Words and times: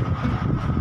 Thank 0.00 0.22
you. 0.22 0.77